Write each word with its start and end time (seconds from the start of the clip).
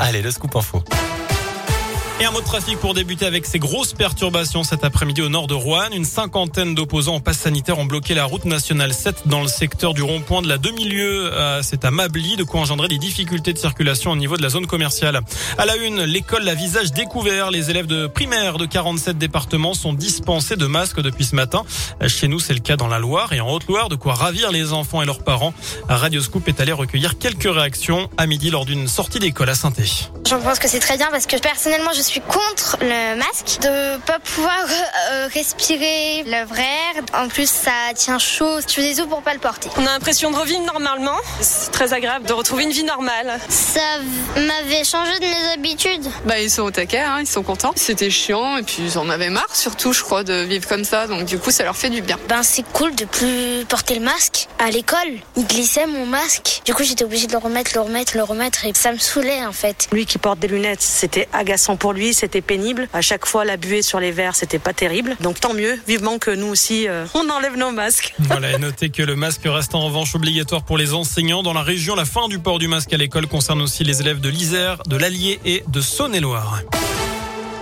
Allez, 0.00 0.22
le 0.22 0.30
scoop 0.30 0.56
info. 0.56 0.82
Et 2.20 2.24
un 2.24 2.32
mot 2.32 2.40
de 2.40 2.44
trafic 2.44 2.76
pour 2.80 2.94
débuter 2.94 3.26
avec 3.26 3.46
ces 3.46 3.60
grosses 3.60 3.92
perturbations 3.92 4.64
cet 4.64 4.82
après-midi 4.82 5.22
au 5.22 5.28
nord 5.28 5.46
de 5.46 5.54
Rouen. 5.54 5.88
Une 5.94 6.04
cinquantaine 6.04 6.74
d'opposants 6.74 7.14
en 7.14 7.20
passe 7.20 7.38
sanitaire 7.38 7.78
ont 7.78 7.84
bloqué 7.84 8.12
la 8.12 8.24
route 8.24 8.44
nationale 8.44 8.92
7 8.92 9.28
dans 9.28 9.40
le 9.40 9.46
secteur 9.46 9.94
du 9.94 10.02
rond-point 10.02 10.42
de 10.42 10.48
la 10.48 10.58
demi-lieu. 10.58 11.30
Euh, 11.32 11.62
c'est 11.62 11.84
à 11.84 11.92
Mably, 11.92 12.34
de 12.34 12.42
quoi 12.42 12.60
engendrer 12.60 12.88
des 12.88 12.98
difficultés 12.98 13.52
de 13.52 13.58
circulation 13.58 14.10
au 14.10 14.16
niveau 14.16 14.36
de 14.36 14.42
la 14.42 14.48
zone 14.48 14.66
commerciale. 14.66 15.20
À 15.58 15.64
la 15.64 15.76
une, 15.76 16.02
l'école 16.02 16.48
à 16.48 16.54
visage 16.54 16.90
découvert. 16.90 17.52
Les 17.52 17.70
élèves 17.70 17.86
de 17.86 18.08
primaire 18.08 18.58
de 18.58 18.66
47 18.66 19.16
départements 19.16 19.74
sont 19.74 19.92
dispensés 19.92 20.56
de 20.56 20.66
masques 20.66 21.00
depuis 21.00 21.24
ce 21.24 21.36
matin. 21.36 21.62
Chez 22.08 22.26
nous, 22.26 22.40
c'est 22.40 22.54
le 22.54 22.58
cas 22.58 22.74
dans 22.74 22.88
la 22.88 22.98
Loire 22.98 23.32
et 23.32 23.38
en 23.38 23.48
Haute-Loire, 23.48 23.88
de 23.88 23.94
quoi 23.94 24.14
ravir 24.14 24.50
les 24.50 24.72
enfants 24.72 25.02
et 25.02 25.06
leurs 25.06 25.22
parents. 25.22 25.54
Radio 25.88 26.20
Scoop 26.20 26.48
est 26.48 26.60
allé 26.60 26.72
recueillir 26.72 27.16
quelques 27.18 27.48
réactions 27.48 28.10
à 28.16 28.26
midi 28.26 28.50
lors 28.50 28.64
d'une 28.64 28.88
sortie 28.88 29.20
d'école 29.20 29.50
à 29.50 29.54
saint 29.54 29.72
Je 29.78 30.34
pense 30.34 30.58
que 30.58 30.66
c'est 30.66 30.80
très 30.80 30.96
bien 30.96 31.06
parce 31.12 31.26
que 31.26 31.36
personnellement, 31.38 31.92
je 31.94 32.07
contre 32.16 32.78
le 32.80 33.16
masque, 33.16 33.58
de 33.60 33.98
pas 33.98 34.18
pouvoir 34.18 34.64
euh, 35.10 35.28
respirer 35.32 36.24
le 36.24 36.44
vrai 36.46 36.62
air. 36.62 37.02
En 37.14 37.28
plus, 37.28 37.48
ça 37.48 37.92
tient 37.94 38.18
chaud. 38.18 38.60
Tu 38.66 38.80
fais 38.80 38.94
des 38.94 39.00
os 39.00 39.06
pour 39.06 39.22
pas 39.22 39.34
le 39.34 39.40
porter. 39.40 39.68
On 39.76 39.86
a 39.86 39.90
l'impression 39.90 40.30
de 40.30 40.36
revivre 40.36 40.62
normalement. 40.62 41.16
C'est 41.40 41.70
très 41.70 41.92
agréable 41.92 42.26
de 42.26 42.32
retrouver 42.32 42.64
une 42.64 42.70
vie 42.70 42.84
normale. 42.84 43.38
Ça 43.48 43.80
m'avait 44.36 44.84
changé 44.84 45.18
de 45.18 45.26
mes 45.26 45.52
habitudes. 45.52 46.10
Bah, 46.24 46.40
ils 46.40 46.50
sont 46.50 46.62
au 46.62 46.70
taquet, 46.70 46.98
hein, 46.98 47.18
ils 47.20 47.26
sont 47.26 47.42
contents. 47.42 47.72
C'était 47.76 48.10
chiant 48.10 48.56
et 48.56 48.62
puis 48.62 48.78
ils 48.80 48.98
en 48.98 49.08
avaient 49.10 49.30
marre, 49.30 49.54
surtout, 49.54 49.92
je 49.92 50.02
crois, 50.02 50.24
de 50.24 50.42
vivre 50.42 50.66
comme 50.66 50.84
ça. 50.84 51.06
Donc, 51.06 51.24
du 51.24 51.38
coup, 51.38 51.50
ça 51.50 51.64
leur 51.64 51.76
fait 51.76 51.90
du 51.90 52.00
bien. 52.00 52.18
Ben, 52.28 52.42
c'est 52.42 52.64
cool 52.72 52.94
de 52.94 53.04
plus 53.04 53.64
porter 53.68 53.94
le 53.94 54.00
masque. 54.00 54.48
À 54.58 54.70
l'école, 54.70 54.98
il 55.36 55.46
glissait 55.46 55.86
mon 55.86 56.06
masque. 56.06 56.62
Du 56.64 56.74
coup, 56.74 56.84
j'étais 56.84 57.04
obligée 57.04 57.26
de 57.26 57.32
le 57.32 57.38
remettre, 57.38 57.72
le 57.74 57.80
remettre, 57.80 58.16
le 58.16 58.22
remettre 58.22 58.64
et 58.64 58.72
ça 58.74 58.92
me 58.92 58.98
saoulait 58.98 59.44
en 59.44 59.52
fait. 59.52 59.88
Lui 59.92 60.06
qui 60.06 60.18
porte 60.18 60.38
des 60.38 60.48
lunettes, 60.48 60.82
c'était 60.82 61.28
agaçant 61.32 61.76
pour 61.76 61.92
lui 61.92 61.97
c'était 62.12 62.40
pénible. 62.40 62.88
À 62.92 63.00
chaque 63.00 63.26
fois, 63.26 63.44
la 63.44 63.56
buée 63.56 63.82
sur 63.82 64.00
les 64.00 64.10
verres, 64.10 64.34
c'était 64.36 64.58
pas 64.58 64.72
terrible. 64.72 65.16
Donc 65.20 65.40
tant 65.40 65.54
mieux, 65.54 65.78
vivement 65.86 66.18
que 66.18 66.30
nous 66.30 66.46
aussi, 66.46 66.88
euh, 66.88 67.06
on 67.14 67.28
enlève 67.28 67.56
nos 67.56 67.70
masques. 67.70 68.14
Voilà, 68.28 68.52
et 68.52 68.58
notez 68.58 68.90
que 68.90 69.02
le 69.02 69.16
masque 69.16 69.40
reste 69.46 69.74
en 69.74 69.86
revanche 69.86 70.14
obligatoire 70.14 70.62
pour 70.62 70.76
les 70.76 70.92
enseignants. 70.92 71.42
Dans 71.42 71.54
la 71.54 71.62
région, 71.62 71.94
la 71.94 72.04
fin 72.04 72.28
du 72.28 72.38
port 72.38 72.58
du 72.58 72.68
masque 72.68 72.92
à 72.92 72.96
l'école 72.96 73.26
concerne 73.26 73.62
aussi 73.62 73.84
les 73.84 74.00
élèves 74.00 74.20
de 74.20 74.28
l'Isère, 74.28 74.82
de 74.86 74.96
l'Allier 74.96 75.40
et 75.44 75.64
de 75.66 75.80
Saône-et-Loire. 75.80 76.60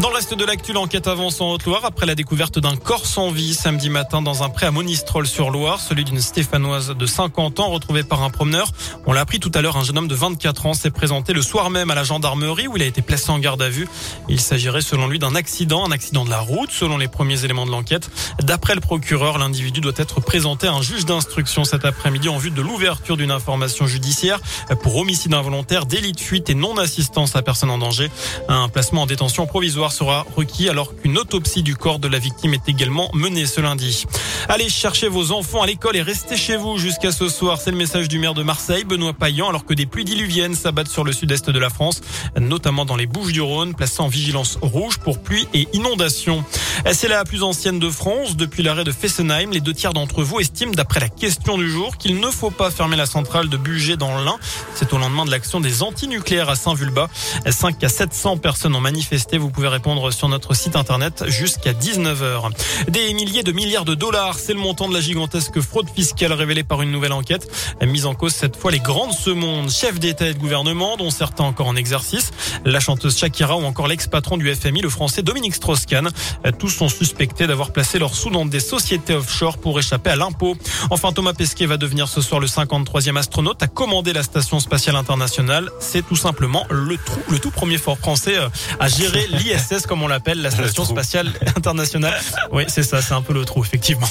Dans 0.00 0.08
le 0.08 0.14
reste 0.14 0.32
de 0.32 0.46
l'actu, 0.46 0.72
l'enquête 0.72 1.06
avance 1.08 1.42
en 1.42 1.50
Haute-Loire 1.50 1.84
après 1.84 2.06
la 2.06 2.14
découverte 2.14 2.58
d'un 2.58 2.74
corps 2.74 3.04
sans 3.04 3.30
vie 3.30 3.52
samedi 3.52 3.90
matin 3.90 4.22
dans 4.22 4.42
un 4.42 4.48
pré 4.48 4.64
à 4.64 4.70
Monistrol-sur-Loire, 4.70 5.78
celui 5.78 6.04
d'une 6.04 6.22
Stéphanoise 6.22 6.96
de 6.96 7.06
50 7.06 7.60
ans 7.60 7.68
retrouvée 7.68 8.02
par 8.02 8.22
un 8.22 8.30
promeneur. 8.30 8.72
On 9.04 9.12
l'a 9.12 9.20
appris 9.20 9.40
tout 9.40 9.50
à 9.54 9.60
l'heure, 9.60 9.76
un 9.76 9.84
jeune 9.84 9.98
homme 9.98 10.08
de 10.08 10.14
24 10.14 10.64
ans 10.64 10.72
s'est 10.72 10.90
présenté 10.90 11.34
le 11.34 11.42
soir 11.42 11.68
même 11.68 11.90
à 11.90 11.94
la 11.94 12.02
gendarmerie 12.02 12.66
où 12.66 12.78
il 12.78 12.82
a 12.82 12.86
été 12.86 13.02
placé 13.02 13.28
en 13.28 13.38
garde 13.38 13.60
à 13.60 13.68
vue. 13.68 13.86
Il 14.30 14.40
s'agirait 14.40 14.80
selon 14.80 15.06
lui 15.06 15.18
d'un 15.18 15.34
accident, 15.34 15.86
un 15.86 15.92
accident 15.92 16.24
de 16.24 16.30
la 16.30 16.40
route 16.40 16.70
selon 16.70 16.96
les 16.96 17.08
premiers 17.08 17.44
éléments 17.44 17.66
de 17.66 17.70
l'enquête. 17.70 18.08
D'après 18.40 18.74
le 18.74 18.80
procureur, 18.80 19.36
l'individu 19.36 19.82
doit 19.82 19.92
être 19.96 20.22
présenté 20.22 20.66
à 20.66 20.72
un 20.72 20.80
juge 20.80 21.04
d'instruction 21.04 21.64
cet 21.64 21.84
après-midi 21.84 22.30
en 22.30 22.38
vue 22.38 22.50
de 22.50 22.62
l'ouverture 22.62 23.18
d'une 23.18 23.32
information 23.32 23.86
judiciaire 23.86 24.40
pour 24.82 24.96
homicide 24.96 25.34
involontaire, 25.34 25.84
délit 25.84 26.12
de 26.12 26.20
fuite 26.20 26.48
et 26.48 26.54
non-assistance 26.54 27.36
à 27.36 27.42
personne 27.42 27.68
en 27.68 27.76
danger. 27.76 28.10
Un 28.48 28.70
placement 28.70 29.02
en 29.02 29.06
détention 29.06 29.46
provisoire 29.46 29.89
sera 29.92 30.26
requis 30.36 30.68
alors 30.68 30.96
qu'une 30.96 31.18
autopsie 31.18 31.62
du 31.62 31.76
corps 31.76 31.98
de 31.98 32.08
la 32.08 32.18
victime 32.18 32.54
est 32.54 32.68
également 32.68 33.10
menée 33.12 33.46
ce 33.46 33.60
lundi. 33.60 34.04
Allez 34.48 34.68
chercher 34.68 35.08
vos 35.08 35.32
enfants 35.32 35.62
à 35.62 35.66
l'école 35.66 35.96
et 35.96 36.02
restez 36.02 36.36
chez 36.36 36.56
vous 36.56 36.78
jusqu'à 36.78 37.12
ce 37.12 37.28
soir. 37.28 37.58
C'est 37.60 37.70
le 37.70 37.76
message 37.76 38.08
du 38.08 38.18
maire 38.18 38.34
de 38.34 38.42
Marseille, 38.42 38.84
Benoît 38.84 39.12
Payan, 39.12 39.48
alors 39.48 39.64
que 39.64 39.74
des 39.74 39.86
pluies 39.86 40.04
diluviennes 40.04 40.54
s'abattent 40.54 40.88
sur 40.88 41.04
le 41.04 41.12
sud-est 41.12 41.50
de 41.50 41.58
la 41.58 41.70
France, 41.70 42.00
notamment 42.38 42.84
dans 42.84 42.96
les 42.96 43.06
Bouches 43.06 43.32
du 43.32 43.40
Rhône, 43.40 43.74
placés 43.74 44.00
en 44.00 44.08
vigilance 44.08 44.58
rouge 44.60 44.98
pour 44.98 45.20
pluie 45.20 45.46
et 45.54 45.68
inondations. 45.72 46.44
C'est 46.92 47.08
la 47.08 47.24
plus 47.24 47.42
ancienne 47.42 47.78
de 47.78 47.90
France. 47.90 48.36
Depuis 48.36 48.62
l'arrêt 48.62 48.84
de 48.84 48.92
Fessenheim, 48.92 49.50
les 49.52 49.60
deux 49.60 49.74
tiers 49.74 49.92
d'entre 49.92 50.22
vous 50.22 50.40
estiment, 50.40 50.72
d'après 50.72 51.00
la 51.00 51.08
question 51.08 51.58
du 51.58 51.70
jour, 51.70 51.96
qu'il 51.96 52.20
ne 52.20 52.30
faut 52.30 52.50
pas 52.50 52.70
fermer 52.70 52.96
la 52.96 53.06
centrale 53.06 53.48
de 53.48 53.56
Bugey 53.56 53.96
dans 53.96 54.18
l'Ain. 54.18 54.36
C'est 54.74 54.92
au 54.92 54.98
lendemain 54.98 55.24
de 55.24 55.30
l'action 55.30 55.60
des 55.60 55.82
antinucléaires 55.82 56.48
à 56.48 56.56
Saint-Vulbas. 56.56 57.08
5 57.48 57.82
à 57.84 57.88
700 57.88 58.38
personnes 58.38 58.74
ont 58.74 58.80
manifesté. 58.80 59.38
Vous 59.38 59.50
pouvez 59.50 59.68
répondre 59.80 60.10
sur 60.10 60.28
notre 60.28 60.52
site 60.52 60.76
internet 60.76 61.24
jusqu'à 61.28 61.72
19h. 61.72 62.50
Des 62.88 63.14
milliers 63.14 63.42
de 63.42 63.50
milliards 63.50 63.86
de 63.86 63.94
dollars, 63.94 64.38
c'est 64.38 64.52
le 64.52 64.58
montant 64.58 64.90
de 64.90 64.92
la 64.92 65.00
gigantesque 65.00 65.58
fraude 65.62 65.88
fiscale 65.88 66.34
révélée 66.34 66.64
par 66.64 66.82
une 66.82 66.90
nouvelle 66.90 67.14
enquête. 67.14 67.50
Mise 67.80 68.04
en 68.04 68.14
cause 68.14 68.34
cette 68.34 68.56
fois 68.56 68.70
les 68.70 68.78
grandes 68.78 69.14
ce 69.14 69.30
monde, 69.30 69.70
chefs 69.70 69.98
d'État 69.98 70.28
et 70.28 70.34
de 70.34 70.38
gouvernement, 70.38 70.98
dont 70.98 71.08
certains 71.08 71.44
encore 71.44 71.66
en 71.66 71.76
exercice, 71.76 72.30
la 72.66 72.78
chanteuse 72.78 73.16
Shakira 73.16 73.56
ou 73.56 73.64
encore 73.64 73.88
l'ex-patron 73.88 74.36
du 74.36 74.54
FMI, 74.54 74.82
le 74.82 74.90
français 74.90 75.22
Dominique 75.22 75.54
Strauss-Kahn. 75.54 76.10
Tous 76.58 76.68
sont 76.68 76.90
suspectés 76.90 77.46
d'avoir 77.46 77.72
placé 77.72 77.98
leurs 77.98 78.14
sous 78.14 78.28
dans 78.28 78.44
des 78.44 78.60
sociétés 78.60 79.14
offshore 79.14 79.56
pour 79.56 79.78
échapper 79.78 80.10
à 80.10 80.16
l'impôt. 80.16 80.58
Enfin, 80.90 81.12
Thomas 81.12 81.32
Pesquet 81.32 81.64
va 81.64 81.78
devenir 81.78 82.06
ce 82.06 82.20
soir 82.20 82.38
le 82.38 82.48
53e 82.48 83.16
astronaute 83.16 83.62
à 83.62 83.66
commander 83.66 84.12
la 84.12 84.24
station 84.24 84.60
spatiale 84.60 84.96
internationale. 84.96 85.70
C'est 85.80 86.06
tout 86.06 86.16
simplement 86.16 86.66
le, 86.68 86.98
le 87.30 87.38
tout 87.38 87.50
premier 87.50 87.78
fort 87.78 87.96
français 87.96 88.36
euh, 88.36 88.50
à 88.78 88.88
gérer 88.88 89.26
l'ISS 89.32 89.69
comme 89.86 90.02
on 90.02 90.08
l'appelle, 90.08 90.42
la 90.42 90.50
Station 90.50 90.84
Spatiale 90.84 91.32
Internationale. 91.56 92.20
Oui, 92.52 92.64
c'est 92.68 92.82
ça, 92.82 93.00
c'est 93.00 93.14
un 93.14 93.22
peu 93.22 93.32
le 93.32 93.44
trou, 93.44 93.62
effectivement. 93.64 94.08